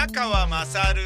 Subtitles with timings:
[0.00, 1.02] 宮川まさる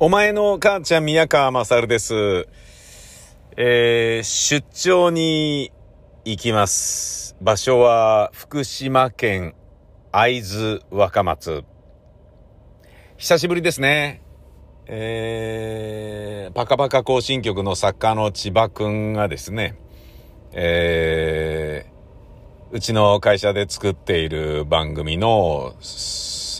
[0.00, 2.48] お前の母ちゃん宮川まさるです。
[3.56, 5.70] えー、出張に
[6.24, 7.36] 行きます。
[7.40, 9.54] 場所は福島県
[10.10, 11.62] 会津若松。
[13.18, 14.20] 久しぶりですね。
[14.88, 19.78] えー、パカパカ行進曲の作家の千葉くんがですね、
[20.50, 21.95] えー、
[22.72, 25.74] うちの会社で作っている番組の、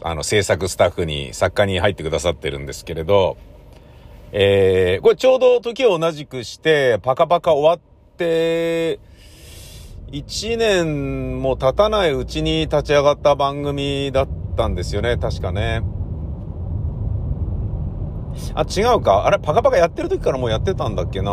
[0.02, 3.36] あの、制作スタッフに、作家に入ってくださってるんですけれど、
[4.30, 9.00] えー、これちょうど時を同じくして、パカパカ終わって、
[10.12, 15.82] 1年も経たないうちに立ち上がった番組だったんですよね、確かね。
[18.54, 19.26] あ、違うか。
[19.26, 21.32] あれ、パカパカやってる時からもうやってたんだっけな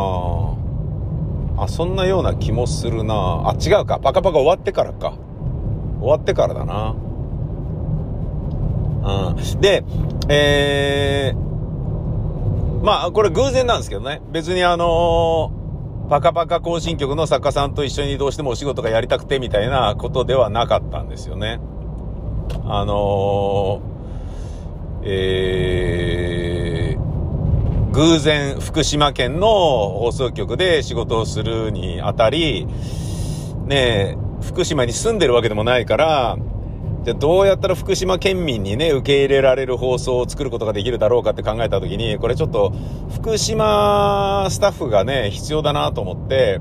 [1.58, 4.00] あ、そんなような気もするなあ、違うか。
[4.00, 5.14] パカパカ終わってからか。
[6.00, 6.96] 終わってからだな。
[9.04, 9.62] うん。
[9.62, 9.84] で、
[10.30, 14.22] えー、まあ、これ偶然なんですけどね。
[14.32, 21.60] 別にあのー、パカパカ行進曲の作家さんと一緒にどうしてもお仕事がやりたくてみたいなことではなかったんですよね。
[22.66, 26.73] あのー、えー、
[27.94, 32.66] 偶然福島県の放送局で仕事をするにあたり、
[33.68, 36.38] ね、福島に住んでるわけでもないから、
[37.04, 42.74] じゃどうやったら福島県民にね、受け入れられる放送を作ることができるだろうかって考えたときに、これちょっと
[43.14, 46.60] 福島スタッフがね、必要だなと思って、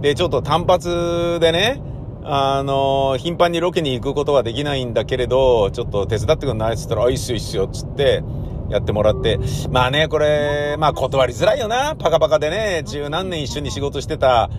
[0.00, 1.82] で、ちょっと単発でね、
[2.22, 6.74] あの、頻繁にロケに行くことはできないんだけれど、ちょっと手伝ってくんない？
[6.74, 8.22] っつったら、あ、いいっすよ、いいっすよ、つって、
[8.70, 9.38] やってもらって。
[9.70, 11.96] まあね、これ、まあ断りづらいよな。
[11.96, 14.50] パカパカでね、十何年一緒に仕事してた、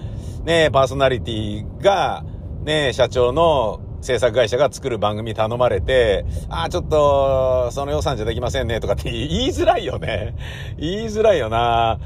[0.44, 2.24] ね、パーソナリティが、
[2.64, 10.36] ね、社長の制作会社が作る番組頼まれて、ああ、ちょっと、その予算じゃできませんね、とかって言いづらいよね。
[10.78, 12.00] 言いづらいよな。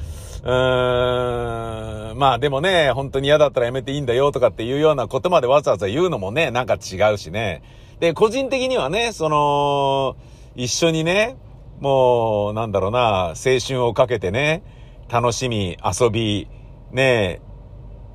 [0.43, 2.17] うーん。
[2.17, 7.61] まあでもね、本当に嫌だったらやめていいんだよとかっていうようなことまでわざわざ言うのもね、なんか違うしね。
[7.99, 10.15] で、個人的にはね、その、
[10.55, 11.37] 一緒にね、
[11.79, 14.63] もう、なんだろうな、青春をかけてね、
[15.09, 16.47] 楽しみ、遊び、
[16.91, 17.41] ねえ、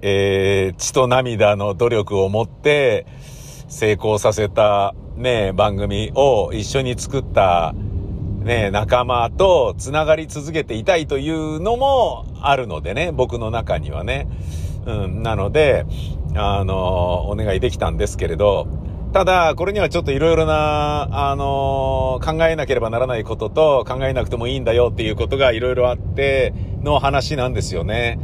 [0.00, 3.06] えー、血と涙の努力を持って、
[3.68, 14.26] 成功させた、ね、番組を一緒に作った、ね、仲間と繋がり続けていたいというのもあるのでね、僕の中にはね。
[14.86, 15.84] うん、なので、
[16.34, 18.66] あの、お願いできたんですけれど、
[19.18, 28.20] ただ、これにはちょっといろいろな、あの考えなければならないことと考えなくてもいいんだよっていうことがいろいろあっての話なんですよね。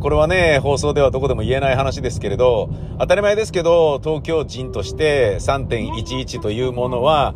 [0.00, 2.70] これはね、放送ではどこでも言えない話ですけれど、
[3.00, 7.34] 当たり前ですけど、東京人として3.11というものは、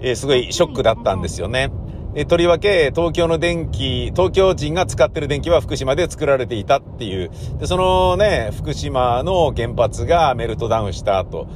[0.00, 1.70] えー、すごいショックだったんですよね。
[2.14, 7.30] で、とりわけ、東京の電気、東京人が使ってる電気は福島で作られていたっていう。
[7.60, 11.46] で、そのね、福島の原発がメルトダウンした後。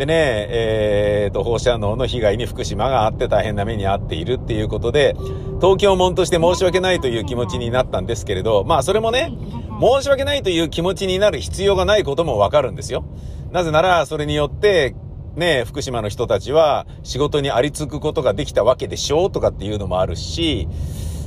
[0.00, 5.14] でね、えー、と、放射能の被害に福島があって大変な目に遭っているっていうことで、
[5.60, 9.30] 東京門として申し訳ないという気持ちになったんですけれど、まあそれもね、
[9.78, 13.04] 申し訳ないという気持ちになる必要がないこともわかるんですよ。
[13.52, 14.96] なぜなら、それによって、
[15.36, 20.66] ね、福島の人たちは仕事にありつくことができたわけでしょうとかっていうのもあるし、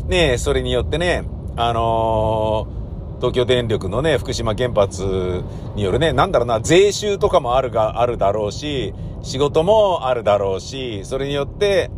[0.07, 1.25] ね、それによってね、
[1.57, 2.82] あのー
[3.23, 5.45] 東京電力のね、福島原発
[5.75, 11.89] によるね、なんだろうな、税収とかもあるが、あるだろうし、仕事もあるだろうし、それによって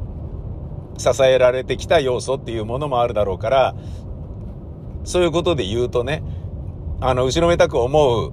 [1.00, 3.76] 支えられてきた要素っていうものもあるだろうから、
[5.04, 6.22] そういうことで言うとね、
[7.02, 8.32] あの、後ろめたく思う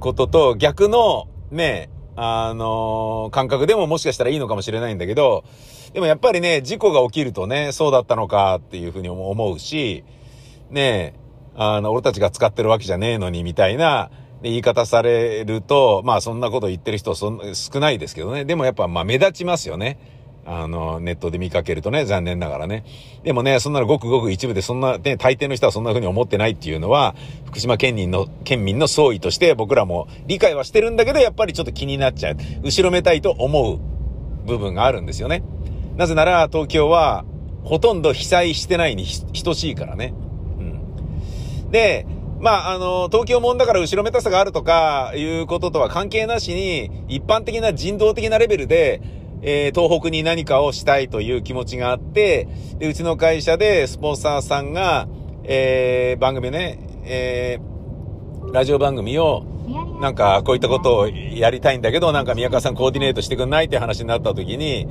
[0.00, 5.44] ことと逆のね、あのー、感覚でももしかしたらいいのかもしれないんだけど、
[5.92, 10.02] でもやっぱりね、事故が起きるとね、そうだったのかっていうふうに思うし、
[10.70, 11.20] ね
[11.54, 14.10] あの、俺たちが使ってるわけじゃねえのにみたいな
[14.42, 18.44] 言い方されると、まあそんなこと言ってる人そん少ないですけどね。
[18.44, 19.98] でもやっぱまあ目立ちますよね。
[20.44, 22.84] あの、ネットで見かけるとね、残念ながらね。
[23.22, 27.14] でもね、そんなのごくごく一部でそんな、ね、大抵の人はそんな風に思ってないっていうのは、
[27.46, 32.36] 福島県民の、県民の総意として僕らも理解はしてるんだけど、やっぱりちょっと気になっちゃう。
[32.64, 33.78] 後ろめたいと思う
[34.44, 35.44] 部分があるんですよね。
[35.96, 37.24] なぜなら、東京は、
[37.62, 39.06] ほとんど被災してないに
[39.44, 40.12] 等しいからね。
[41.72, 42.06] で、
[42.38, 49.00] まあ、あの、東京もんだから後ろめたさがあるとか、いうこととは関係なしに、一般的な人道的なレベルで、
[49.42, 52.48] えー、東北に何かをしたいという気持ちがあって、
[52.78, 55.08] で、うちの会社でスポンサーさんが、
[55.44, 59.44] えー、番組ね、えー、ラジオ番組を、
[60.00, 64.86] なんかこういったことをやりたいんだけど、なんか宮川さんコーディネートしてくんないって話になった時に、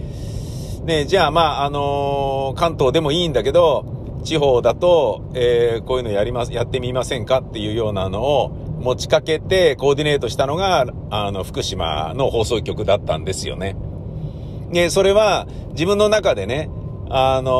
[0.85, 8.50] ね、じゃあまあ、あのー、関東でもいいんだけど、地方だと、えー、こういうのやります、やってみませんかっていうようなのを
[8.81, 13.75] 持ちかけてコーディネートしたのが、あの、福島の放送局だったんですよね。
[14.71, 16.69] で、それは自分の中でね、
[17.09, 17.51] あの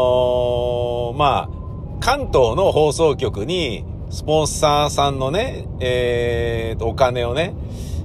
[1.14, 1.62] ー、まあ、
[2.00, 7.54] 関東の放送局に、スポンサーさんのね、えー、お金をね、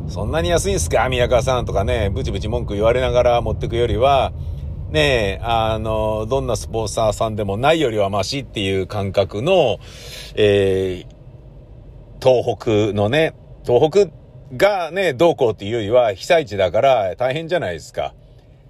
[0.09, 4.33] そんなに安いんすか宮川さんとかね、ブチブチ文句言われながら持ってくよりは、
[4.91, 9.79] ねえ、あの、どんなスポンサーさんでもないよりはマシっていう感覚の、
[10.37, 12.57] えー、東
[12.93, 13.35] 北のね、
[13.65, 14.11] 東北
[14.57, 18.15] がね、どうこうっていうよりは被災地だから大変じゃないですか。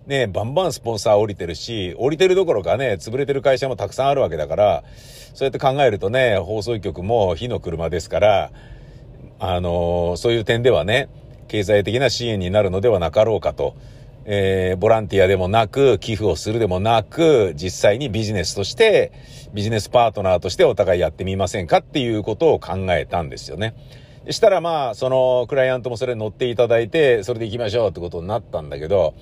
[0.06, 4.84] ね、バンバンスポンサー降りてるし、降りてるどころかね、潰れてる会社もたくさんあるわけだから、
[5.34, 8.52] そうやって考えるとね、放送局も火の車ですから、
[9.38, 11.10] あの、そういう点ではね、
[11.48, 13.74] 経済的な支援になるのではなかろうかと。
[14.28, 19.12] えー、ボランティアでもなく、寄付をするでもなく、実際にビジネスとして、
[19.54, 23.74] ビジネスパートナーとしてお互いやってみませんかっていうことを考えたんですよね。
[24.28, 29.14] したらまあ、そのクライアントもそれに乗っていただいて、それで行きましょうってことになったんだけど、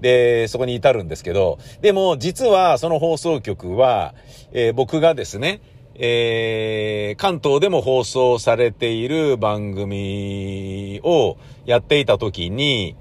[0.00, 4.14] で、そこに至るんですけど、でも実はその放送局は、
[4.52, 5.60] えー、僕がですね、
[5.96, 11.36] えー、関東でも放送されている番組を
[11.66, 12.96] やっていた時に、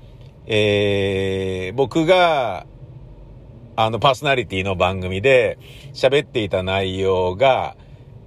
[0.48, 2.66] えー、僕が、
[3.76, 5.58] あの、パーソナリティの番組で
[5.94, 7.76] 喋っていた内容が、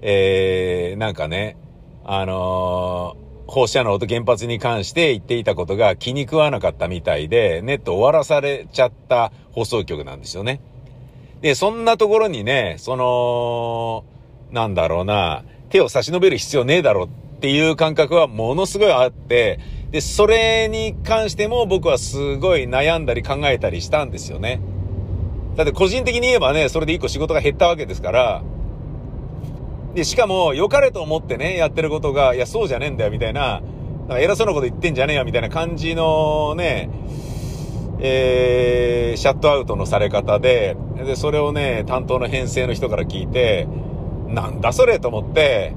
[0.01, 1.57] えー、なんかね、
[2.05, 10.61] あのー、放射能と原発に関して言っていたことが気に食わなかったみたいで、ネット終わらされちゃった放送局なんですよね。
[11.41, 14.05] で、そんなところにね、その、
[14.51, 17.09] なんだろうな、手を差し伸べる必要ねえだろっ
[17.41, 19.59] ていう感覚はものすごいあって、
[19.95, 24.61] で、それに関しても僕はすごい悩んだり考えたりしたんですよね。
[25.55, 28.43] だって個人的に言えばね、それで一個仕事が減ったわけですから、
[29.95, 36.91] で、しかも良かれと思ってね、やってることが、いや、そうじゃねえんだよ、みたいな、なんか偉そうなこと言ってんじゃねえよ、みたいな感じのね、
[38.01, 43.69] えー、シャットアウトのされ方で、で、それをね、担当の編成の人から聞いて、
[44.27, 45.73] なんだそれと思って、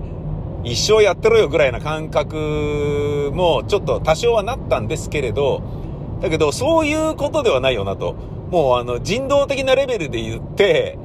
[0.72, 5.64] 一生やってろよぐらいな感覚もちょっと多少はなったんですけれど、
[6.22, 8.14] だけどそういうことではないよなと。
[8.50, 10.98] もうあの人道的なレベルで言って、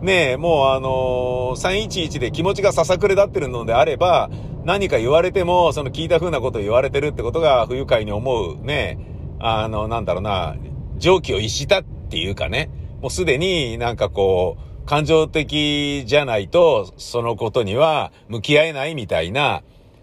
[0.00, 4.30] ねえ、もうあのー、311で気持ちがささくれ立ってるのであれば、
[4.64, 8.98] 何か言われても、その聞いた風なことを言われてるってことが不愉快に思う、ね、
[9.38, 10.56] あの、なんだろうな、
[10.96, 12.70] 常軌を逸したっていうかね、
[13.00, 19.62] もうすでになんかこう、感情的じゃないと、そのことには向き合えないみたいな、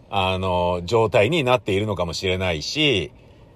[0.10, 3.12] あの、状態になっているのかもしれないし、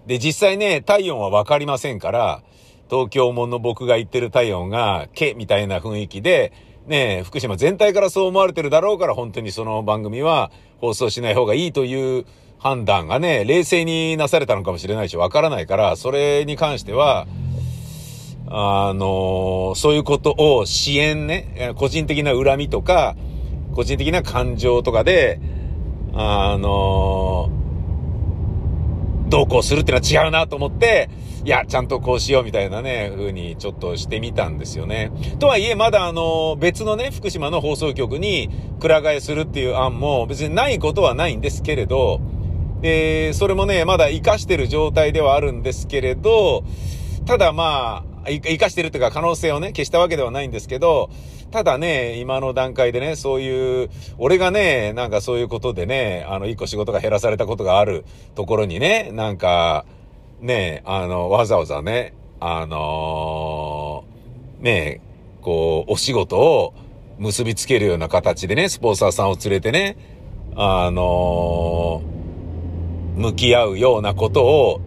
[0.06, 2.44] で、実際ね、体温はわかりませんから、
[2.90, 6.54] 東京もの僕が言ってる体温が、け、みたいな雰囲気で、
[6.86, 12.26] ね、福島全体からそう思われてるだろうから、本当にその番組は放送しない方がいいという
[12.60, 17.26] 判断がね、冷静になされたのかもしれないし、わからないから、それに関しては、
[18.48, 23.16] あのそういうことを支援ね、個人的な恨みとか、
[23.74, 25.40] 個人的な感情とかで、
[26.14, 27.50] あの
[29.28, 31.10] どうこうするってのは違うなと思って、
[31.44, 35.12] いや、ちゃんとこうしようみたいなね、風にちょっとしてみたんですよね。
[35.40, 38.50] とはいえ、まだあの、別のね、福島の放送局に、
[38.80, 42.20] くら替えするっていう案も別にないことはないんですけれど、
[42.82, 46.64] で、それもね、まだ活かしてる状態ではあるんですけれど、
[47.26, 51.10] ただまあ、生かしてるというか可能性をね、消したわけではないんですけど、
[51.52, 58.04] ただね、今の段階でね、そういう、俺がね、なんかそういうことでね、あの、一個仕事が減らされたことがある
[58.36, 59.86] ところにね、なんか、
[60.42, 65.02] ね、あの、わざわざね、あのー、ね、
[65.42, 66.74] こう、お仕事を
[67.20, 69.98] 結びつけるような形でね、スポンサーさんを連れてね、
[70.56, 74.82] あのー、向き合うようなことを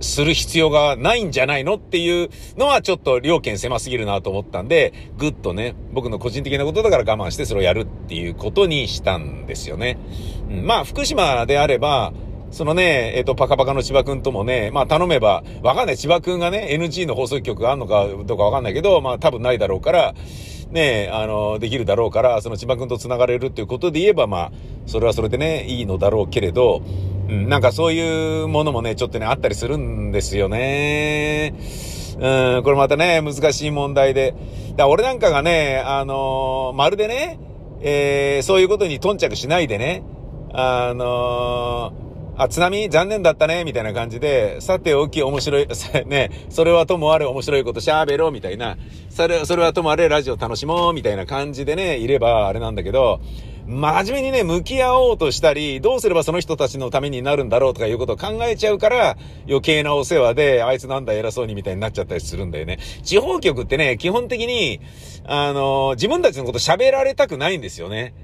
[0.00, 9.98] する必要がないんじゃないのっていうのはちょっと料金狭すぎるなと思ったんで、ぐっとね、僕の個人的なことだから我慢してそれをやるっていうことにしたんですよね。
[10.50, 12.12] うん、まあ、福島であれば、
[12.50, 15.96] そのね、えっ、ー、と、パカパカの千葉くんともね、まあ頼めば、わかんない。
[15.96, 20.14] 千葉くんがね、NG の放送局があるのかどうかわかんないけど、まあ多分ないだろうから、
[20.70, 24.52] ね、あの、できるだろうから、その千葉くんと繋がれるっていうことで言えば、まあ、
[24.86, 26.82] それはそれでね、いいのだろうけれど、
[27.28, 31.54] うん、なんかそういうものもね、ちょっとね、あったりするんですよね。
[32.18, 34.34] うん、これまたね、難しい問題で。
[34.76, 37.38] だ俺なんかがね、あのー、まるでね、
[37.80, 40.02] えー、そういうことに頓着しないでね、
[40.52, 42.07] あのー
[42.38, 42.88] あ、津波？
[42.88, 45.66] 残念だったねみたいな感じで、さておき面白い、
[46.06, 48.78] ね、それはともあれ面白いこと喋ろうみたいな、
[49.10, 53.20] それ、それはともあれラジオ楽しもうみたいな感じでね、いればあれなんだけど、
[53.66, 59.16] 真面目にね、向き合おうとしたり、どうすればその人たちのためになるんだろうとかいうことを考えちゃうから、
[59.46, 62.78] 余計なお世話で、あいつなんだ偉そうにみたいになっちゃったりするんだよね。
[63.02, 64.80] 地方局ってね、基本的に、
[65.26, 68.14] あの、自分たちのこと喋られたくないんですよね。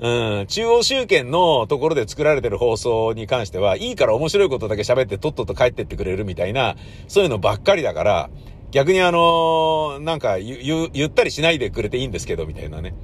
[0.00, 6.76] うん、中央集権のところで作られてる放送に関しては、いいから面白いことだけ喋ってとっとと帰ってってくれるみたいな、
[7.06, 8.30] そういうのばっかりだから、
[8.70, 12.94] 逆にあのなんかゆ、ゆったりしないでくれていいんですけど、みたいなね。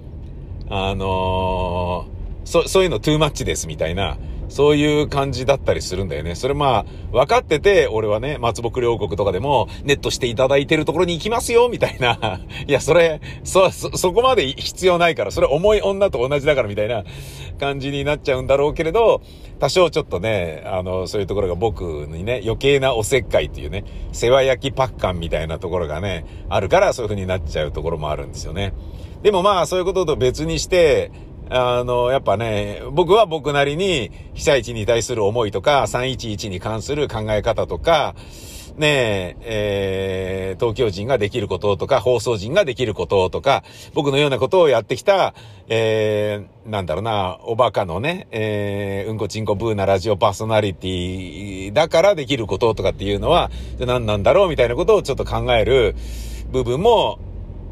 [0.71, 4.17] あのー、そ、そういうのトゥーマッチですみたいな、
[4.49, 6.35] そういう感じだったりするんだよね。
[6.35, 12.41] それまあ、分かってて、俺はね、松木両国とかでも、ネットしていただいてるところに行きますよ、みたいな。
[12.67, 17.05] いや、それ、そ、そ、そこまで必要ないから、それ重い女と同じだから、みたいな
[17.59, 19.23] 感じになっちゃうんだろうけれど、
[19.59, 28.75] 多少ちょっとね、あの、そういうところが僕にね、余計なおせっかいっていうね、世話焼きパッカンみたいなところがね、あるから、そういう風になっちゃうところもあるんですよね。
[29.23, 31.11] でもまあ、そういうことと別にして、
[31.49, 38.15] あの、やっぱね、僕は僕なりに被災地に対する思いとか、311に関する考え方とか、
[38.77, 45.35] ねえ、えー、東京人ができることとか、放送人ができることとか、僕のようなことをやってきた、
[45.69, 55.97] えー、なんだろうな、おバカのね、えー、うんこちんこブーなラジオパーソナリティだからできることとかっていうのは、何なんだろうみたいなことをちょっと考える
[56.53, 57.19] 部分も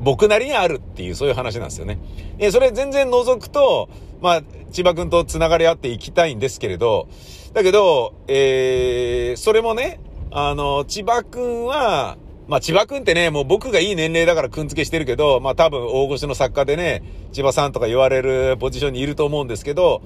[0.05, 1.99] 僕なりにあるっていう、そういう話なんですよね。
[2.39, 3.89] え、それ全然除くと、
[4.21, 7.09] まあ、千葉くんと繋がり合っていきたいんですけれど、
[7.53, 20.03] だけど、えー、それもね、あの、千葉くんは、まあ、千葉くんってね、もう僕がいい年齢だからくん付けしてるけど、まあ多分大御所の作家でね、千葉さんとか言われるポジションにいると思うんですけど、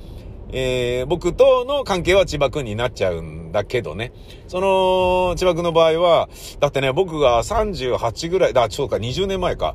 [0.50, 4.12] えー、僕との関係は千葉くんになっちゃうんだけどね。
[4.46, 6.28] その、千葉くんの場合は、
[6.60, 9.74] だってね、僕が38ぐらい、だ、そうか、20年前か。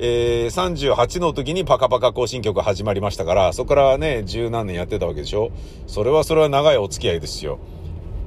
[0.00, 5.50] えー、38の時にパカパカ更新曲始まりましたから、そこからね、十何年やってたわけでしょ
[5.88, 7.58] それはそれは長いお付き合いですよ。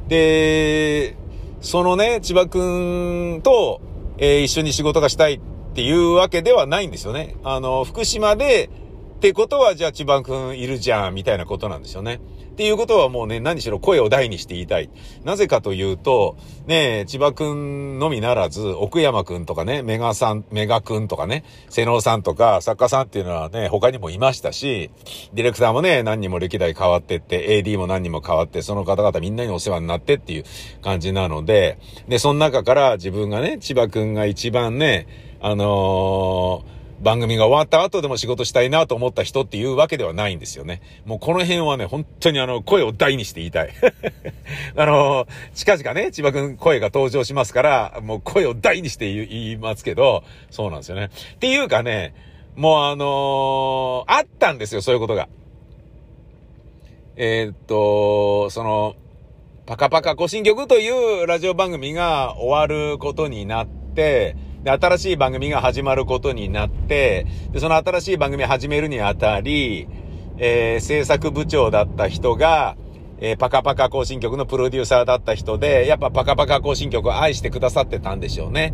[0.08, 1.16] で、
[1.62, 3.80] そのね、千葉くんと、
[4.18, 5.40] えー、一緒に仕事がしたいっ
[5.74, 7.38] ていうわけではないんですよね。
[7.44, 8.70] あの、福島で、
[9.22, 12.20] ってことは、じゃあ千葉くんいるじゃん、みたいなことなんですよね。
[12.54, 14.90] っていうことはもうね、何しろ声を大にして言いたい。
[15.24, 24.90] なぜかというと、ね、千葉くんのみならず、奥山くんとかね、メガさん、メガくんとかね、瀬能さんとか、作家さんっていうのはね、他にもいましたし、
[25.36, 30.46] ディレクターもね、何人も歴代変わってって、AD も何人も変わって、その方々みんなにお世話になってっていう
[30.82, 35.06] 感じなので、で、その中から自分がね、千葉くんが一番ね、
[35.42, 40.82] あのー番組が終わった後でも仕事したいなと思った人っていうわけではないんですよね。
[41.06, 43.74] もうこの辺はね、本当にあの、声を大にして言いたい。
[44.78, 51.10] あの、近々ね、千葉くん声が登場しますから、もう声を大にして言いますけど、そうなんですよね。
[51.36, 52.14] っていうかね、
[52.56, 55.28] もうあのー、あったんですよ、そういうことが。
[57.16, 58.96] えー、っと、その、
[59.66, 69.88] パカパカ更新曲というラジオ番組が終わることになって、で、新しい番組が始まることになって、で、その新しい番組始めるにあたり、
[70.38, 72.76] えー、制作部長だった人が、
[73.20, 78.74] えー、パカパカ更新曲のプロデューサーだった人で、やっぱパカパカ更新曲を愛してくださってたんでしょうね。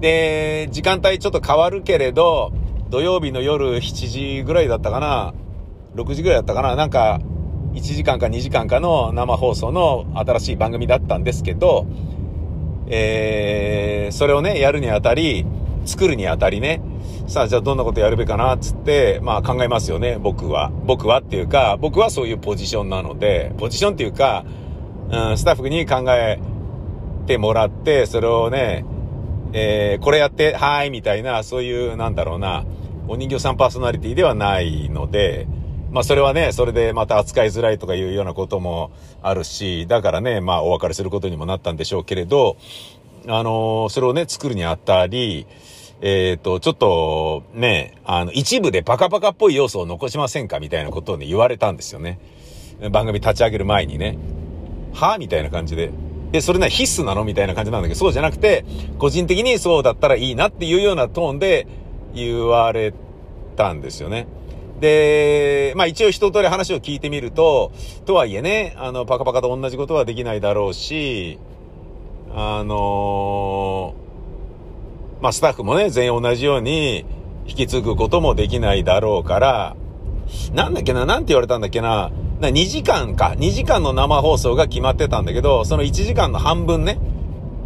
[0.00, 2.52] で、時間帯ちょっと変わるけれど、
[2.90, 5.34] 土曜日の夜7時ぐらいだったかな、
[5.94, 7.20] 6時ぐらいだったかな、なんか、
[7.74, 11.86] 1時間か2時間かの生放送の新しい番組だったんですけど、
[12.88, 15.46] えー、それをね、やるにあたり、
[15.84, 16.80] 作るにあたりね、
[17.28, 20.70] さあ、じゃあどんなことやるべかな、つって、まあ考えますよね、僕は。
[20.84, 24.44] 僕はっていうか、僕はそういうポジションなので、ポジションっていうか、
[25.10, 26.38] うん、スタッフに考え
[27.26, 28.84] てもらって、それをね、
[29.52, 32.64] えー、これやって、はい、みたいな、そういう、なんだろうな、
[33.08, 35.46] お人形さんパーソナリティではないので、
[35.90, 38.90] まあそれはね、それでまた扱いづらいとかいうようなことも
[39.22, 42.56] あるし、だからね、まあお別れすることにもなったんでしょうけれど、
[43.28, 45.46] あの、それをね、作るにあたり、
[46.00, 52.18] えっ、ー、と、ちょっと、ね、あの、一部でパカパカっぽい要素を残しませんかみたいなことをね、言われたんですよね。
[52.90, 54.18] 番組立ち上げる前にね。
[54.92, 55.90] はみたいな感じで。
[56.32, 58.64] で、それね、必須なのみたいな感じなんだけど、そうじゃなくて、
[58.98, 61.66] 個人的にそうだったらいいなっていうようなトーンで
[62.14, 62.92] 言われ
[63.56, 64.26] たんですよね。
[64.80, 67.72] で、まあ一応一通り話を聞いてみると、
[68.04, 71.38] とはいえね、あの、パカパカと同じことはできないだろうし、
[72.34, 77.06] あのー、まあスタッフもね、全員同じように
[77.46, 79.76] 引き継ぐこともできないだろうから、
[80.52, 86.98] なんだっけな、なんて言われたんだっけな、な2時間か、2時間の生放送が決まってたんだけど、その1時間の半分ね、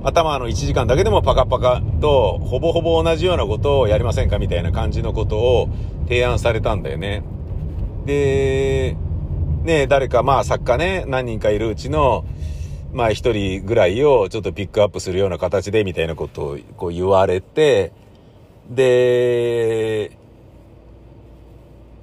[0.03, 5.69] 頭の1時間だけでもパカパカと、ほぼほぼ同じようなことをやりませんかみたいな感じのことを
[6.09, 7.23] 提案されたんだよね。
[8.07, 8.97] で、
[9.63, 12.25] ね誰かまあ作家ね、何人かいるうちの、
[12.93, 17.93] まあ一人ぐらいをちょっとピックアップするような形でみたいなことをこう言われて、
[18.71, 20.17] で、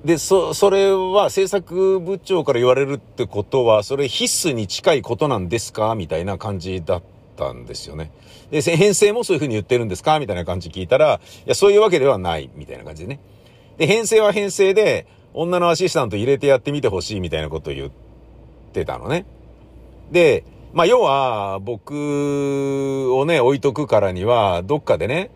[0.06, 5.96] で、そ、それは制作部長から言われるってことは、それ必須に近いことなんですか？
[5.96, 8.12] みたいな感じだったたんですよね。
[8.52, 10.20] で、 編成もそういうふうに言ってるんですか？
[10.20, 13.20] みたいな感じ聞いたら、いや、そういうわけではない、みたいな感じでね。
[13.78, 17.92] で、編成は編成で、女のアシスタント入れてやってみてほしいみたいなことを言っ
[18.74, 19.26] てたのね。
[20.12, 25.30] で、まあ、要は、僕をね、置いとくからには、どっかでね、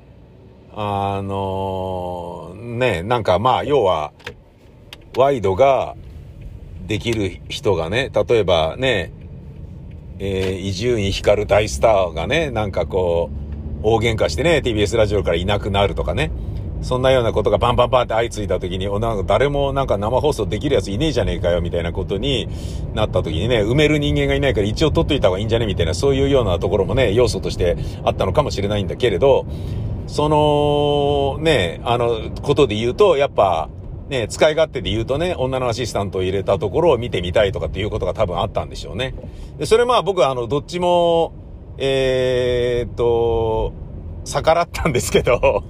[0.74, 4.12] あのー、ね、なんかまあ、要は、
[5.18, 5.96] ワイドが
[6.88, 9.12] できる人がね、例えばね、
[10.24, 13.32] え、伊集院光大スターがね、なんかこ
[13.82, 16.32] う、大喧嘩してね、TBS ラジオからいなくなるとかね、
[16.84, 22.48] そんなようなことがバンバンバンって相次いだ時に、おなんか誰もなんか生放送できるやついねえじゃねえかよ、みたいなことに
[22.94, 29.48] なった時にね、埋める人間がいないから一応取っといた方がいいんじゃねみたいな、そういうようなところもね、要素としてあったのかもしれないんだけれど、
[30.06, 33.70] その、ね、あの、ことで言うと、やっぱ、
[34.12, 39.16] ね、使い勝手で言うとね、女のアシスタントを入れたところを見てみたいとかっていうことが多分あったんでしょうね。
[39.58, 41.32] で、それまあ僕はあの、どっちも、
[41.78, 43.72] えー、っと、
[44.26, 45.64] 逆らったんですけど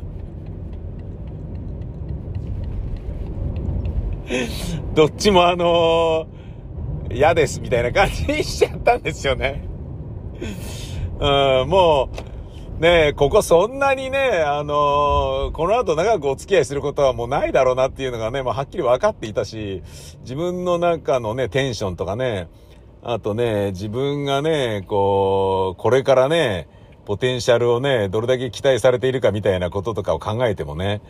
[4.95, 9.63] どっちもあのー、嫌ですみたいな感じにしちゃったんですよね。
[11.19, 12.30] うん、もう、
[12.81, 19.83] ねえここそんなにね、あのー、この後長くお付き合いすることはもうないだろうなっていうのがね、もうはっきり分かっていたし、
[20.21, 22.47] 自分の中のね、テンションとかね、
[23.03, 26.67] あとね、自分がね、こう、これからね、
[27.05, 31.03] ポテンシャルをね、どれだけ期待されているかみたいなこととかを考えてもね、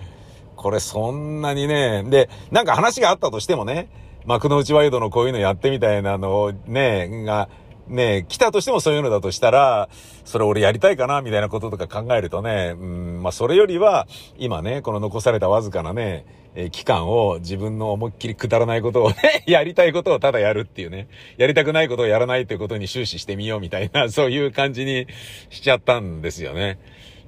[0.58, 3.90] これそんなにね、で、なんか話があったとしてもね、
[4.26, 7.48] 幕の内ワイドのこういうのやってみたいなのをね、が、
[7.88, 9.90] ね、来たとしてもそういうのだとしたら、
[10.24, 25.08] それ俺やりたいかな、みたいなこととか考えるとね、うん、まあそれよりは、今ね、この残されたわずかなね、え、期間を自分の思いっきりくだらないことをね、 やりたいことをただやるっていうね、やりたくないことをやらないということに終始してみようみたいな、 そういう感じに
[25.50, 26.78] しちゃったんですよね。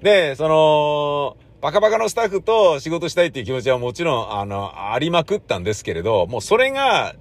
[0.01, 7.15] で、その、バカバカのスタッフと仕事したいっていう気持ちはもちろん、あの、ありまくったんですけれど、もうそれが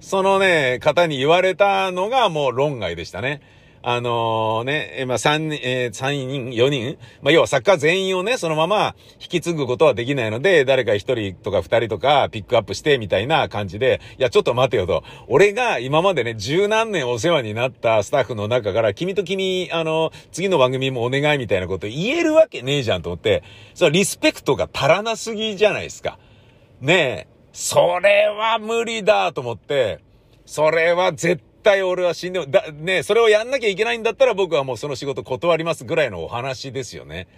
[0.00, 3.40] そのね、方に言われたのがもう論外でしたね。
[3.86, 15.04] あのー、ね、まあ、三、えー、三人、四人まあ、要はサッカー全員をね、そのまま引き継ぐことはできないので、誰か一人とか二人とかピックアップしてみたいな感じで、いや、ちょっと待てよと。
[15.28, 23.42] 俺が今までね、十何年お世話になったスタッフの中から、君と君、あの、次の番組もお願いみたいなこと言えるわけねえじゃんと思って、
[23.74, 26.18] そのリスペクトが足らなすぎじゃないですか。
[26.80, 27.33] ねえ。
[27.54, 30.00] それは無理だと思って、
[30.44, 37.28] それは絶対俺は死んでも、だ、ね、それをやんなきゃいけないんだったら僕はもうその仕事断りますぐらいのお話ですよね。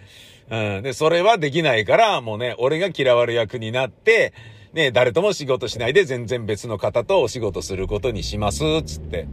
[0.50, 0.82] うん。
[0.82, 4.32] で、それはできないから、もうね、俺が嫌われ役になって、
[4.72, 9.28] ね、誰とも仕事しないで全然別の方とお仕事することにします、つって。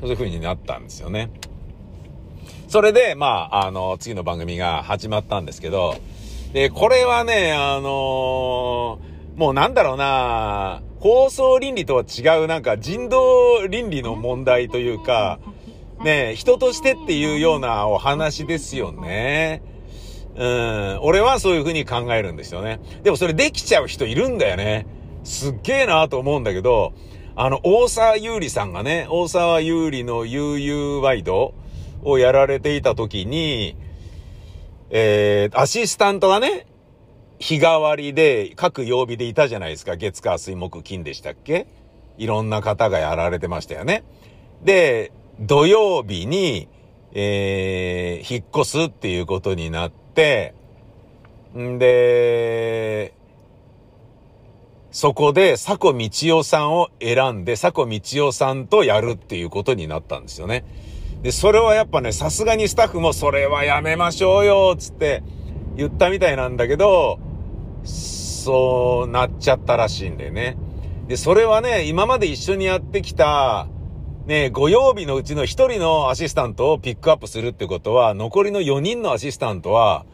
[0.00, 1.30] そういう風になったんですよね。
[2.66, 5.94] それで、まあ、あの、次の番組が始まったんですけど、
[6.52, 15.40] で、これはね、あのーもうなんだろうな放送倫理とは違うなんか人道倫理の問題というか、
[16.04, 19.62] ね人としてっていうようなお話ですよね。
[20.36, 20.98] うん。
[21.02, 22.80] 俺はそういう風に考えるんですよね。
[23.02, 24.86] でもそれできちゃう人いるんだよね。
[25.24, 26.94] すっげえなと思うんだけど、
[27.34, 31.54] あの、大沢優里さんがね、大沢優里の悠々ワイド
[32.02, 33.76] をやられていた時に、
[34.90, 36.66] えー、アシスタントがね、
[37.42, 39.96] 日替わりで、各曜日でいたじゃないですか。
[39.96, 41.66] 月火水木金でしたっけ？
[42.16, 44.04] いろんな方がやられてましたよね。
[44.62, 46.68] で、土曜日に、
[47.14, 50.54] えー、引っ越すっていうことになって、
[51.58, 53.12] んで、
[54.92, 60.64] そこで、佐古道夫さんを選んで、佐古道夫さんとやるっていうことになったんですよね。
[61.22, 65.24] で、それはやっぱね、さすがにスタッフもそれはやめましょうよ、つって
[65.74, 67.18] 言ったみたいなんだけど、
[67.84, 70.56] そうなっちゃったらしいんだよね。
[71.08, 73.68] で、それはね、今まで一緒にやってきた、
[74.26, 80.06] ね、5曜日のうちの1人のアシスタントをピックアップするってことは、残りの4人のアシスタントは、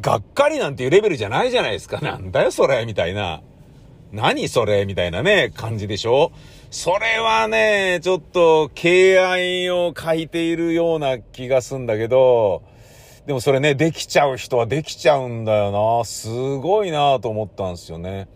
[0.00, 2.00] がっかりなんていうレベルじゃないじゃないですか。
[2.00, 3.42] なんだよ、それ、みたいな。
[4.12, 6.32] 何それみたいなね、感じでしょ
[6.70, 12.62] それはね、ちょっと敬愛を欠いているような気がすんだけど、
[13.26, 16.04] でもそれね、できちゃう人はできちゃうんだよな。
[16.04, 18.28] すごいなと思ったんですよね。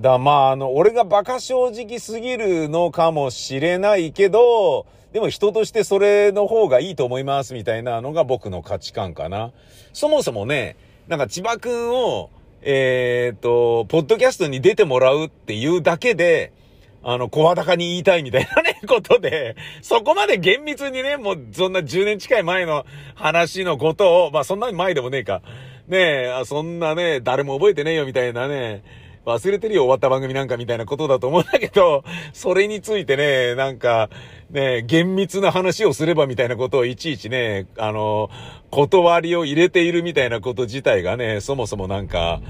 [0.00, 9.52] だ、まあ、あの、俺が馬鹿正直すぎるのかもしれないけど、でも人としてそれの方がいいと思いますみたいなのが僕の価値観かな。
[9.92, 12.30] そもそもね、なんか千葉くんを、
[12.62, 16.54] えっ、と、ポッドキャストに出てもらうっていうだけで、
[17.02, 22.84] あの、声高に言いたいみたいなね、ことで、そこまで厳密にね、もうそんな10年近い前の
[23.14, 25.42] 話のことを、まあそんなに前でもねえか。
[25.88, 25.98] ね
[26.40, 28.82] え、そんなね、誰も覚えてねえよみたいなね、
[29.26, 34.08] 忘れてるよ終わった番組なんかみたいなことだと思うんだけど、それについてね、なんか、
[34.50, 38.30] ね、厳密な話をすればみたいなことをいちいちね、あの、
[38.70, 42.40] 断りを入れているみたいなこと自体がね、そもそもなんか、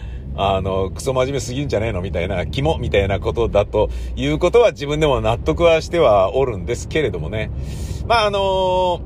[0.42, 7.50] あの、クソ真面目すぎんじゃねえのみたいな、肝みたいなことだということは自分でも納得はしてはおるんですけれどもね。
[8.06, 9.00] まあ、あの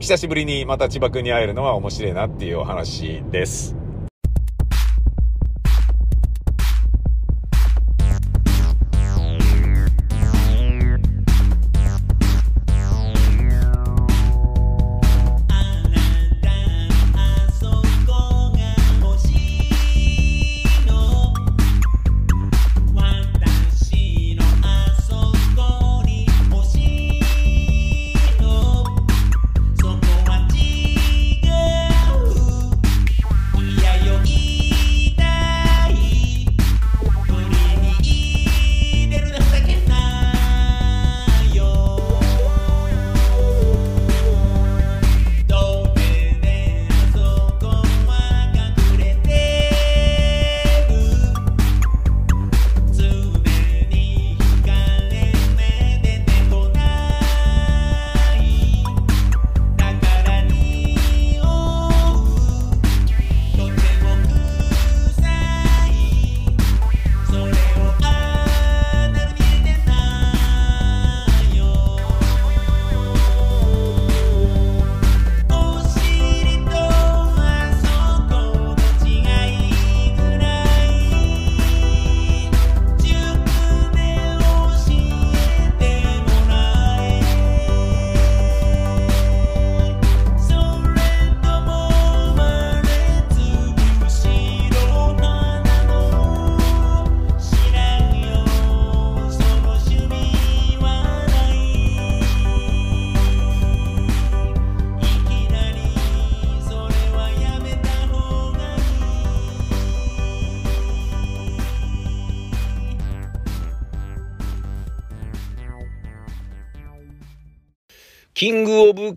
[0.00, 3.79] 久しぶりにまた千葉君に会えるのは面白いなっていうお話です。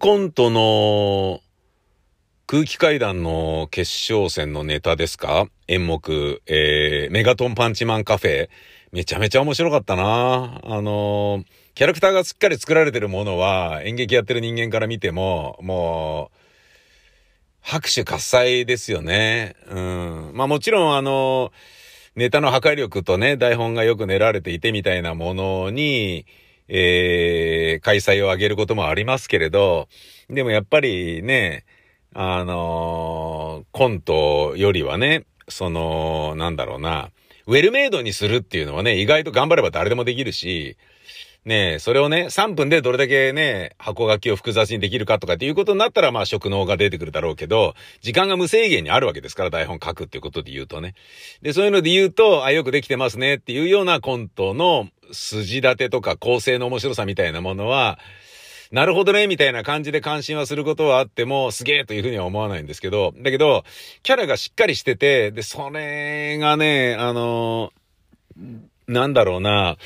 [0.04, 1.40] コントの
[2.46, 5.48] 空気階段の決勝戦のネタですか？
[5.70, 8.50] 演目、えー、メガトンパンチマンカフェ。
[8.92, 16.38] めちゃめちゃ面白かったなあのー、キャラクターがしっかり作られてるものは演劇やってる人間から見ても、もう、
[17.62, 19.56] 拍手喝采ですよね。
[19.70, 20.32] うん。
[20.34, 21.54] まあもちろんあの
[22.18, 26.26] ネタの破壊力とね、台本がよく練られていてみたいなものに、
[26.68, 29.88] えー、開催を上げることもありますけれど、
[30.30, 31.66] でもやっぱりね、
[32.14, 37.10] あのー、コントよりはね、その、なんだろうな、
[37.48, 40.78] ウェルメイドにするっていうのはね、意外と頑張れば誰でもできるし、
[41.46, 50.96] ねそれをね、3分でどれだけね、箱書きを複雑にできるかとかっていうことになったら、まあ、職能が出てくるだろうけど、時間が無制限にあるわけですから、台本書くっていうことで言うとね。
[51.42, 58.00] で、そういうので言うと、あ、よくできてますねっていうようなコントの筋立てとか構成の面白さみたいなものは、
[58.72, 63.64] なるほどね、みたいな感じで関心はすることはあっても、すげえというふうには思わないんですけど、だけど、
[64.02, 67.72] キャラがしっかりしてて、で、それがね、あの
[68.88, 69.78] なんだろうな、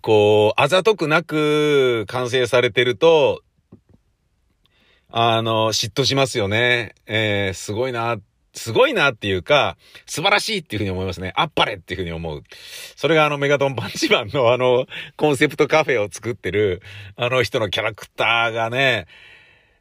[0.00, 3.42] こう、あざとくなく完成されてると、
[5.08, 6.96] あの、嫉妬しますよね。
[7.06, 11.32] えー、すごいなって、すごいなっていうか、素晴らしいっていうふうに思いますね。
[11.36, 12.42] あっぱれっていうふうに思う。
[12.96, 14.86] それがあのメガトンパンチマンのあの、
[15.16, 16.80] コンセプトカフェを作ってる、
[17.16, 19.06] あの人のキャラクターがね、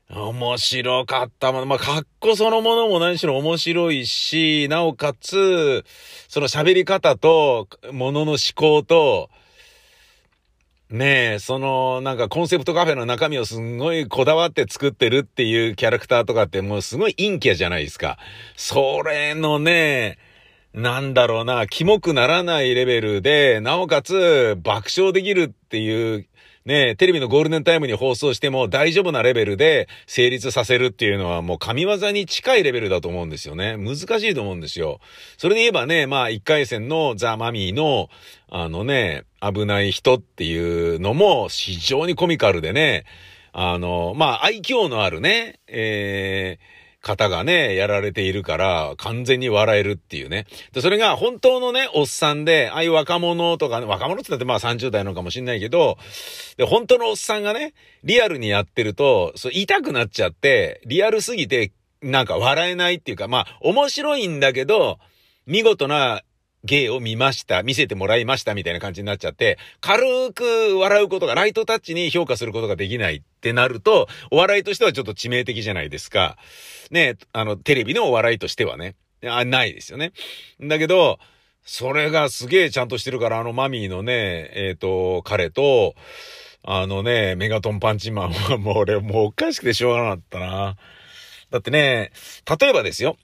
[0.10, 1.52] 面白かった。
[1.52, 5.86] まあ、格好そのものも何しろ面白いし、なおかつ、
[6.28, 9.30] その喋り方と、ものの思考と、
[10.94, 18.20] ねえ、その、なんかコンセプトカフェの中身をすんごいこだわって作ってるっていうキャラクターとかってもうすごい陰キャじゃないですか。
[18.56, 20.20] それのね、
[20.76, 26.28] なんだろうな、キモくならないレベルで、なおかつ爆笑できるっていう
[26.66, 33.76] ね、テレビのゴールデンタイムに放送しても大丈夫なレベルで成立させるっていうのはもう神業に近いレベルだと思うんですよね。
[33.76, 35.00] 難しいと思うんですよ。
[35.38, 38.10] それで言えばね、まあ一回戦のザ・マミーの、
[38.50, 43.04] あのね、危ない人っていうのも非常にコミカルでね、
[43.52, 50.48] あの、まあ愛嬌のあるね、えー、方がね、やられているから、完全に笑えるっていうね。
[50.72, 55.98] で、それが本当のね、おっさんで、ああいう若者とかね、若者って言ってまあ30代なのかもしんないけど、
[56.56, 57.74] で、本当のおっさんがね、
[58.06, 64.98] リアルにやってると、そう、痛くなっちゃって、リアルすぎて、なんか笑えないっていうか、まあ、面白いんだけど、
[65.46, 66.22] 見事な
[66.64, 76.38] 芸を見ました、見せてもらいましたみたいな感じになっちゃって、軽く笑うことが、ライトタッチに評価することができないってなると、お笑いとしてはちょっと致命的じゃないですか。
[76.92, 78.96] ね、あの、テレビのお笑いとしてはね。
[79.26, 80.14] あ、ないですよね。
[80.62, 81.20] だけど、
[81.66, 85.96] それがすげえちゃんとしてるから、あのマミーのね、えっ、ー、と、彼と、
[86.64, 90.78] あのね、メガトンパンチマンはもう俺もうおかしくてしょうがなかったな。
[91.52, 92.12] だってね、
[92.60, 93.18] 例えばですよ。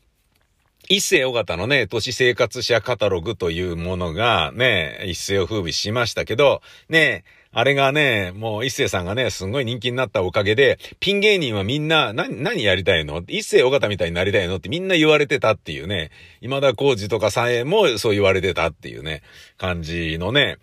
[0.91, 13.23] 一世尾形のね、都市生活者カタログというものがね、一世を風靡しましたけど、ね、あれがね、もう一世さんがね、すごい人気になったおかげで、ピン芸人はみんな、何、何やりたいの？
[13.27, 16.09] 一世尾形みたいになりたいのってみんな言われてたっていうね、
[16.41, 19.21] 今田耕司とかさえもそう言われてたっていうね、
[19.59, 20.57] 感じのね、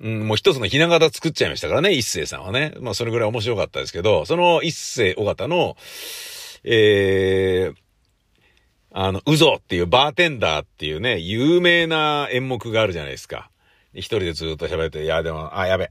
[0.00, 2.72] うん、もう一つのひな形作っちゃいましたからね、一世さんはね。
[2.80, 5.76] まあそれぐらい面白かったですけど、その一世尾形の、
[6.62, 7.81] えー、
[8.94, 13.50] あの、うぞっていうバーテンダーっていうね、有名な演目があるじゃないですか。
[13.94, 15.90] 一人でずっと喋って、いや、でも、あ、やべ。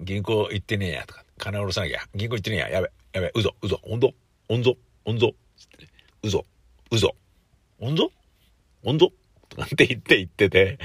[0.00, 1.24] 銀行行ってねえや、とか。
[1.38, 2.00] 金下ろさなきゃ。
[2.14, 2.90] 銀行行ってねえや、やべ。
[3.12, 3.32] やべ。
[3.34, 4.12] うぞ、うぞ、おんぞ、
[4.48, 5.32] おんぞ、おんぞ。
[6.22, 6.44] うぞ、
[6.90, 7.14] うぞ、
[7.80, 8.10] おんぞ、
[8.82, 9.12] おんぞ。
[9.48, 10.78] とかって言って言ってて、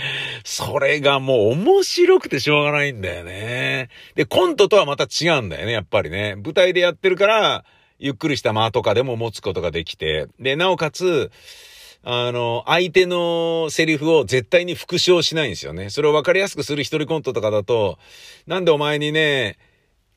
[0.44, 3.90] それがもう面白くてしょうがないんだよね。
[4.16, 6.36] で、コントとはまた違うんだよね、やっぱりね。
[6.36, 7.66] 舞台でやってるから、
[8.00, 11.32] ゆっくりした間とかでも持つことができて、で、なおかつ、
[12.04, 15.90] あの、相手のセリフを絶対に復唱しないんですよね。
[15.90, 17.98] それを分かりやすくする一人コントとかだと、
[18.46, 19.58] なんでお前にね、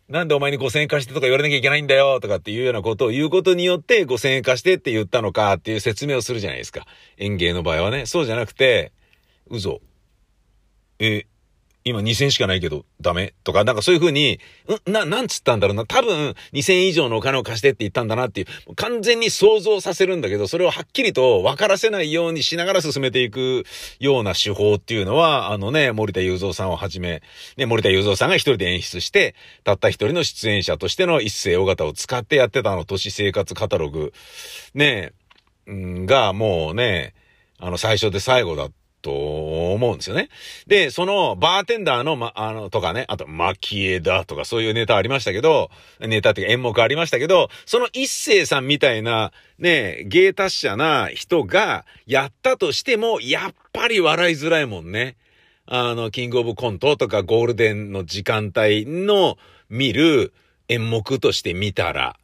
[0.09, 6.87] なんでお前に5000円貸してとか言われなきゃいけないんだよとかっていうようなことを言うことによって5000円貸してって言ったのかっていう説明をするじゃないですか。
[7.19, 8.07] 演芸の場合はね。
[8.07, 8.93] そうじゃなくて、
[9.49, 9.81] 嘘。
[10.99, 11.27] え、
[11.89, 13.33] 今2000しかないけどダメ？
[13.45, 14.41] とか、なんかそういう風に、
[14.89, 14.93] ん？
[14.93, 15.87] な、なんつったんだろうな？
[15.87, 23.63] 多分2000以上のお金を貸してって言ったんだなっていう、完全に想像させるんだけど、それをはっきりと分からせないようにしながら進めていく
[24.01, 27.23] ような手法っていうのは、あのね、森田雄三さんをはじめ、
[27.57, 34.13] ね、森田雄三さんが一人で演出して、たった一人の出演者としての一世尾形を使ってやってたあの都市生活カタログ、
[34.75, 35.13] ね、
[35.71, 37.15] んがもうね、
[37.61, 38.86] あの最初で最後だった。
[39.07, 40.31] と思うんですよね。
[40.67, 43.29] で、そのバーテンダーの、ま、あの、とかね、あと、
[43.61, 55.15] キエだとかそういうネタありましたけど、ネタっていうか演目ありましたけど、その一世さんみたいな、ね、芸達者な人がやったとしても、やっぱり笑いづらいもんね。
[55.67, 59.39] あの、キングオブコントとかゴールデンの時間帯の
[59.71, 60.33] 見る
[60.69, 62.17] 演目として見たら。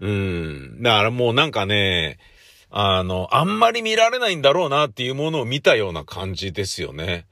[0.00, 0.82] うん。
[0.82, 2.18] だからもうなんかね、
[2.74, 7.26] あの、あんまり見られないんだろうなっていうものを見たような感じですよね。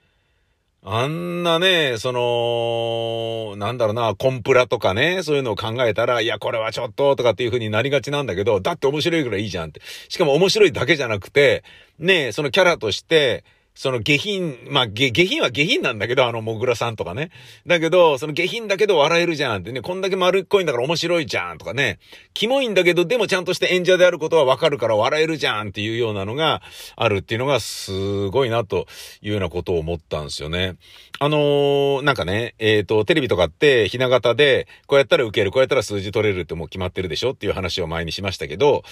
[0.83, 9.81] あんなね、その、なんだろうな、コンプラとかね、そういうのを考えたら、いや、これはちょっと、とかっていう風になりがちなんだけど、だって面白いぐらいいいじゃんって。
[10.11, 11.65] しかも面白いだけじゃなくて、
[11.99, 13.45] ね、そのキャラとして、
[13.75, 17.31] その下品、まあ、下、下品は下品なんだけど、あの、もぐらさんとかね。
[17.67, 21.99] だけど、その下品だけど笑えるじゃんってね、こんだけ丸っこいんだから面白いじゃんとかね。
[22.35, 26.63] キモいんだけど、でもちゃんとして演者であることはわかるから笑えるじゃんっていうようなのが
[26.97, 28.87] あるっていうのがすごいなと
[29.23, 30.77] いうようなことを思ったんですよね。
[31.23, 37.33] あのー、なんかね、えっ、ー、と、テレビとかって、ひな形で、こうやったら受ける、こうやったら数字取れるってもう決まってるでしょ？
[37.33, 38.85] っていう話を前にしましたけど、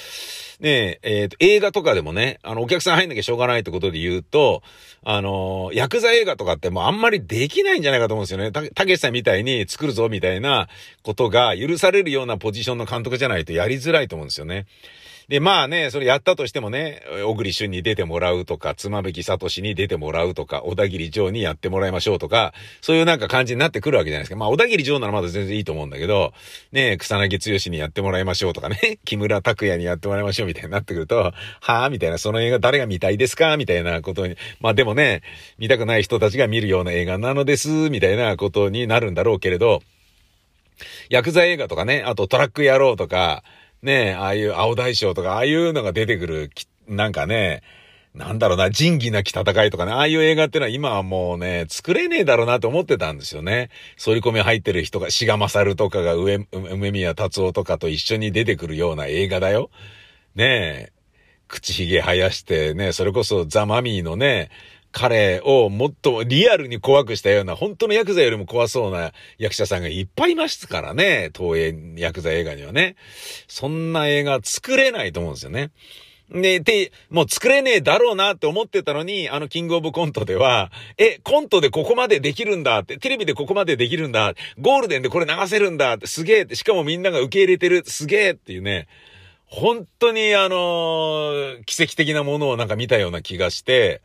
[0.60, 4.62] ねえ、えっ、ー、と、映画とかでもね、あの、お客さん入んなきゃしょうがないってことで言うと、
[5.04, 8.52] あの、ヤクザ映画とかってもうあんまりできないんじゃないかと思うんですよね。
[8.52, 10.68] たけしさんみたいに作るぞみたいな
[11.02, 14.66] ことが許されるようなポジションの監督じゃないとやりづらいと思うんですよね。
[15.28, 24.36] で、まあね、それやったとしてもね、小栗旬に出てもらうとか、妻夫木聡に出てもらうとか、小田切城にやってもらいましょうとか、そういうなんか感じになってくるわけじゃないですか。
[24.36, 26.32] まあ、小田切城ならまだ全然いいと思うんだけど、
[26.72, 27.28] ね、草薙
[27.68, 33.58] 剛にやってもらいましょうとかね、 木村拓哉にやってもらいましょうみたいになってくると、はぁみたいな、その映画誰が見たいですか？
[33.58, 35.20] みたいなことに、まあでもね、
[35.58, 39.82] 見たくない人たちが見るような映画なのです、みたいなことになるんだろうけれど、
[41.10, 43.42] ヤクザ映画とかね、あとトラック野郎とか、
[43.82, 46.50] ねえああいう青大将とか、ああいうのが出てくる、
[46.88, 47.62] なんかね、
[48.14, 53.70] なんだろうな、仁義なき戦いとかね、ああいう映画ってのは今はもうね、作れねえだろうなと思ってたんですよね。
[54.02, 59.70] 反り込み入ってる人が、志賀勝とかが上、梅宮達夫とかと一緒に出てくるような映画だよ。
[60.34, 60.92] ねえ。
[61.46, 64.50] 口ひげ生やしてね、それこそザ・マミーのね、
[64.98, 72.96] 彼をもっとリアルに怖くしたような、本当のヤクザよりも怖そうな役者さんがいっぱいいますからね、東映ヤクザ映画にはね。
[73.46, 75.70] そんな映画作れないと思うんですよね。
[76.32, 88.88] で、で、もう作れねえだろうなって思ってたのに、あのキングオブコントでは、え、コントでここまでできるんだって、テレビでここまでできるんだ、ゴールデンでこれ流せるんだって、すげえって、しかもみんなが受け入れてる、すげえっていうね、
[89.46, 94.02] 本当にあのー、奇跡的なものをなんか見たような気がして、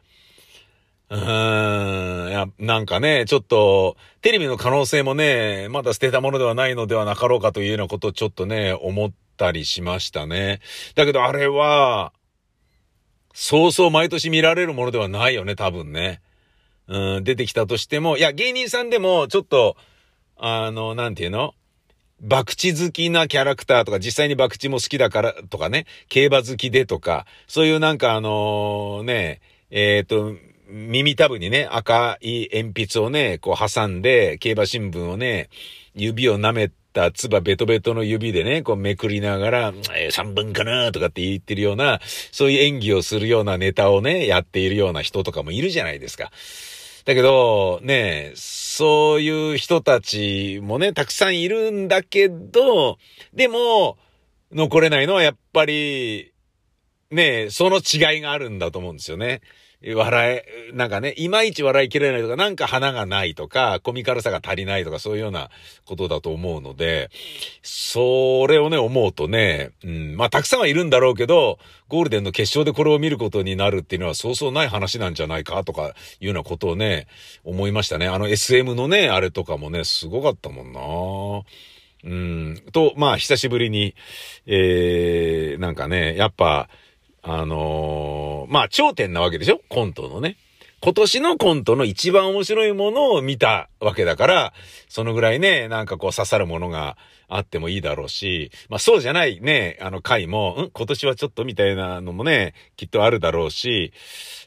[1.13, 10.59] うーん、や、なんかね、ちょっと、テレビの可能性もね、まだ捨てたものではないのではなかろうかというようなことをちょっとね、思ったりしましたね。
[10.95, 12.13] だけどあれは、
[13.33, 16.21] そうそう毎年見られるものではないよね、多分ね。
[16.87, 19.77] うん、出てきたとしても、いや、芸人さんでも、ちょっと、
[20.35, 21.53] あの、なんていうの？
[22.27, 35.49] 博打好きなキャラクターとか、実際に博打も好きだからとかね、競馬好きでとか、そういうなんかあのー、ね、えっ、ー、と、耳たぶにね、赤い鉛筆をね、こう挟んで、競馬新聞をね、
[35.93, 41.99] 指を舐めた唾ベトベトの指でね、こうめくりながら、えー、3分かなとかって言ってるような、
[42.31, 46.31] そういう演技をするようなネタをね、やっているような人とかもいるじゃないですか。
[47.05, 52.97] だけど、ね、そういう人たちもね、たくさんいるんだけど、
[53.31, 53.99] でも、
[54.51, 56.33] 残れないのはやっぱり、
[57.11, 59.41] ね、その違いがあるんだと思うんですよね。
[59.95, 65.49] 笑え、なんかね、いまいち笑いきれないとか、なんか花がないとか、コミカルさが足りないとか、そういうような
[65.85, 67.11] ことだと思うので、
[67.61, 77.07] それをね、思うとね、うん、まあ、たくさんはいるんだろうけど、ゴールデンの決勝でこれを見ることになるっていうのは、そうそうない話なんじゃないかとか、いうようなことをね、
[77.43, 78.07] 思いましたね。
[78.07, 80.79] あの SM のね、あれとかもね、すごかったもんな
[82.05, 83.95] うん、と、まあ、久しぶりに、
[84.45, 86.69] えー、なんかね、やっぱ、
[87.23, 89.61] あのー、まあ、頂点なわけでしょ？
[89.69, 90.37] コントのね。
[90.81, 94.53] 今年のコントの一番面白いものを見たわけだから、
[94.89, 96.97] そのぐらいね、なんかこう刺さるものが
[97.29, 103.93] あってもいいだろうし、まあそうじゃないね、あの回も、ん今年はちょっとみたいなのもね、きっとあるだろうし、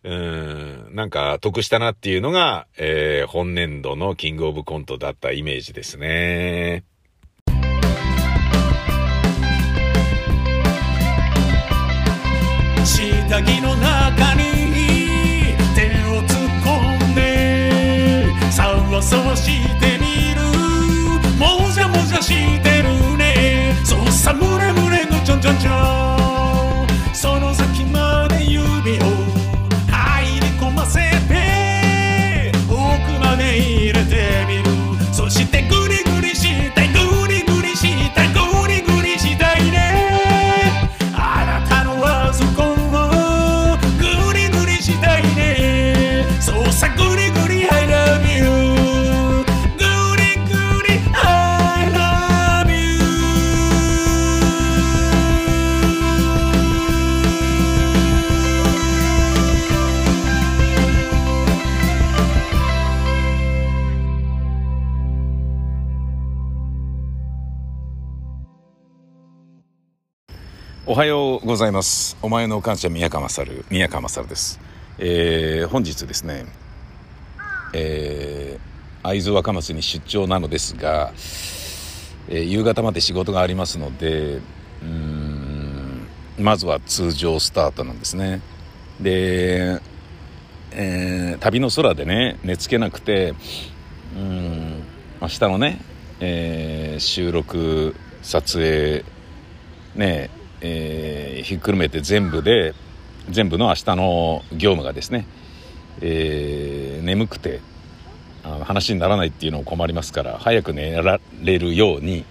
[0.05, 6.85] うん、なんか得したなっていうのが、えー、本年度のキングオブコントだったイメージですね。
[13.29, 20.43] 下着の中に手を突っ込んでさわさわしてみる。
[21.37, 23.75] もじゃもじゃしてるね。
[23.85, 26.26] そうさむれむれのちょんちょんちょん。
[70.97, 72.17] はようございます。
[72.23, 74.59] お前の感謝宮川勝、宮川勝です。
[74.97, 76.47] えー、本日ですね、
[77.75, 81.13] えー、会津若松に出張なのですが、
[82.31, 84.41] えー夕方まで仕事がありますので、
[84.83, 86.07] うん、
[86.39, 88.41] まずは通常スタートなんですね。
[88.99, 89.79] で、
[90.71, 93.35] えー旅の空でね、寝つけなくて、
[94.17, 94.83] うん、
[95.21, 95.79] 明日のね、
[96.21, 99.05] えー収録、撮影、
[99.95, 102.75] ねええーひっくるめて全部で
[103.31, 105.27] 全部の明日の業務がですね、
[106.01, 107.61] えー眠くて
[108.43, 112.25] あの話にならないっていうのも困りますから早く寝られるように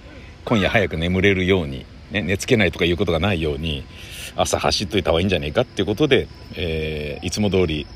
[0.43, 3.86] 今夜早く眠れるように、ね、寝つけないとかいうことがないように
[4.36, 7.88] 朝走っといた方がいいんじゃねえかっていうことで、えーいつも通り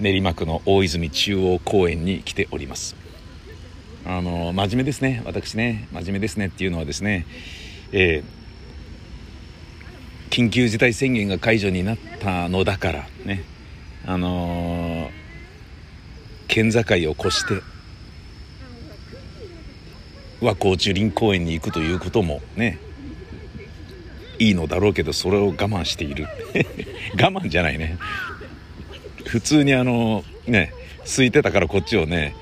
[0.00, 2.94] 練馬区の大泉中央公園に来ております。
[4.06, 7.26] あの真面目ですね私ね真面目ですねっていうのはですね
[7.92, 8.37] えー
[10.28, 13.42] 緊急事態宣言が解除になったのだからね。
[14.06, 15.28] あのー
[16.48, 17.62] 県境を越して
[20.40, 22.78] 和光樹林公園に行くということもね。
[24.40, 26.26] いいのだろうけどそれを我慢している。
[27.20, 27.98] 我慢じゃないね。
[29.26, 30.72] 普通にあのね
[31.04, 32.34] 空いてたからこっちをね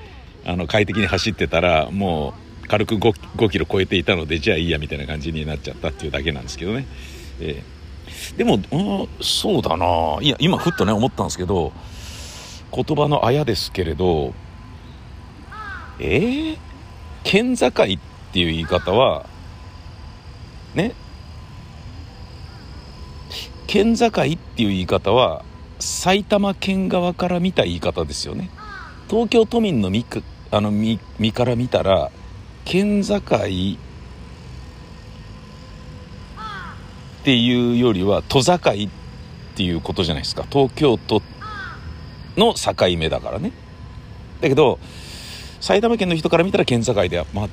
[0.45, 2.33] あの快適に走ってたらも
[2.63, 6.85] う軽く 5, 5キロ超えていたのでじゃあいいやみたいな感じになっちゃったっていうだけなんですけどね、
[7.41, 7.76] えー、
[8.35, 10.17] でもあそうだな。
[10.21, 11.71] いや今ふっとね思ったんですけど
[12.73, 14.33] 言葉のあやですけれど
[15.99, 16.57] えー、
[17.23, 17.97] 県境っていう
[18.31, 19.25] 言い方は
[20.75, 20.93] ね？
[23.65, 25.43] 県境っていう言い方は
[25.79, 28.49] 埼玉県側から見た言い方ですよね。
[29.09, 30.05] 東京都民の身
[30.51, 30.99] あの身
[31.33, 32.11] から見たら
[32.65, 33.21] 県境
[37.27, 38.57] っていうよりは都境っ
[39.53, 40.45] ていうことじゃないですか。
[40.49, 41.21] 東京都
[42.37, 43.51] の境目だからね。
[44.39, 44.79] だけど
[45.59, 47.47] 埼玉県の人から見たら県境では間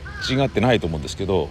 [0.45, 1.49] 違ってないと思うんですけど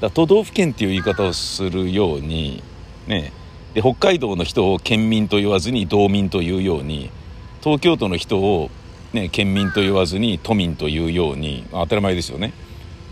[0.00, 2.64] だ都道府県っていう言い方をするように
[3.06, 3.32] ね
[3.74, 7.12] で北海道の人を県民と言わずに道民というように
[7.60, 8.70] 東京都の人を、
[9.12, 12.52] ね、県民と言わずに都民というように当たり前ですよね。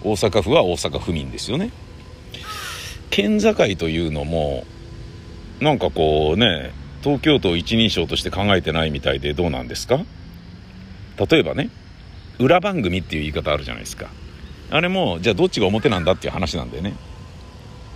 [0.03, 1.71] 大阪府は大阪府民ですよね。
[3.19, 4.63] 県境というのも
[5.59, 6.71] なんかこうね
[7.03, 9.99] 東京都一人称として考えてないみたいでどうなんですか？
[11.29, 11.69] 例えばね
[12.39, 14.07] 裏番組っていう言い方あるじゃないですか。
[14.71, 16.95] あれもじゃあどっちが表なんだっていう話なんだよね。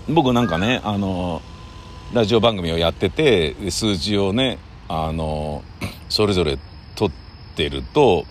[0.09, 1.41] 僕なんかねあの
[2.13, 4.59] ラジオ番組をやってて数字をね
[4.89, 5.63] あの
[6.09, 6.59] それぞれ
[6.97, 8.25] 取ってると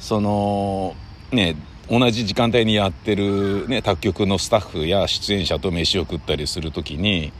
[0.00, 0.96] その
[1.30, 1.54] ね
[1.90, 7.32] 同じ時間帯にやってる、ね、他局のスタッフや出演者と飯を食ったりする時に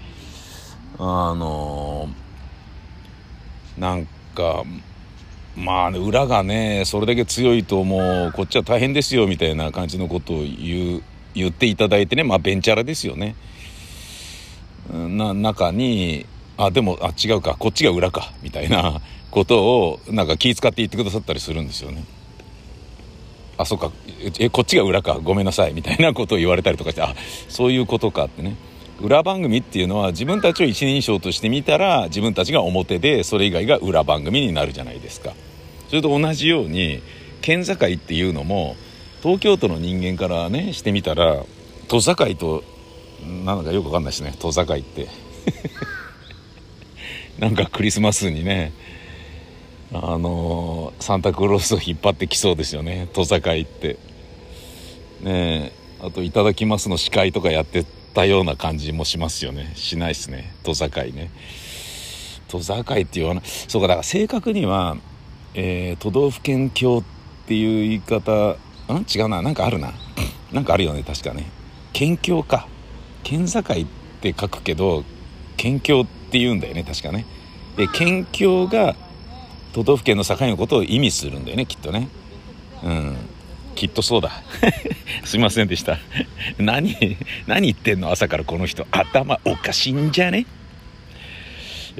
[0.98, 2.08] あの
[3.76, 4.64] なんか
[5.56, 11.02] まあね裏がねそれだけ強いともうこっちは大変ですよみたいな感じのことを言う
[11.34, 13.36] 言っていただいてねまあベンチャラですよね。
[14.90, 16.26] な中に
[16.56, 22.04] あでもあ違うかこっちが裏かみたいなことをなんか気遣って言ってくださったりするんですよね。
[23.58, 23.90] あそうか。
[24.38, 25.18] えこっちが裏か。
[25.22, 25.74] ごめんなさい。
[25.74, 27.14] みたいなことを言われたりとかしてあ
[27.48, 28.56] そういうことかってね。
[29.00, 35.34] 裏番組っていうのは自分たちを一人称として見たら自分たちが表でそれ以外が裏番組になるじゃないですか。
[35.88, 37.02] それと同じように
[37.40, 38.76] 県境っていうのも
[39.22, 41.44] 東京都の人間からねしてみたら
[41.88, 42.64] 都境と
[43.44, 44.34] なんかよくわかんないですね。
[44.38, 45.08] 都境って。
[47.38, 48.72] なんかクリスマスにね
[49.92, 53.08] あのサンタクロースを引っ張ってきそうですよね。
[53.14, 53.98] 都境って。
[55.22, 55.78] ねえ。
[56.00, 57.84] あと「いただきます」の司会とかやって
[58.14, 59.72] たような感じもしますよね。
[59.76, 60.52] しないですね。
[60.62, 61.30] 都境ね。
[62.48, 64.96] 都境っていうのそうかだから正確には、
[65.54, 68.56] えー、都道府県境っていう言い方
[68.92, 69.06] ん？
[69.12, 69.42] 違うな。
[69.42, 69.92] なんかあるな。
[70.52, 71.02] なんかあるよね。
[71.02, 71.46] 確かね。
[71.92, 72.68] 県境か。
[73.24, 73.64] 県境っ
[74.20, 75.04] て書くけど
[75.56, 76.84] 県境って言うんだよね。
[76.84, 77.24] 確かね。
[77.76, 78.94] で県境が
[79.72, 82.08] 都道府県の境のことを意味するんだよねきっとね。
[82.82, 83.16] うん。
[83.74, 84.30] きっとそうだ。
[85.24, 85.98] すいませんでした。
[86.58, 86.96] 何
[87.46, 88.10] 何言ってんの？
[88.10, 88.86] 朝からこの人。
[88.90, 90.46] 頭おかしいんじゃね？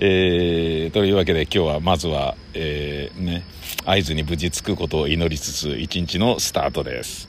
[0.00, 3.42] えー、というわけで今日はまずは、えー、ね
[3.84, 7.28] 合図に無事着くことを祈りつつ一日のスタートです。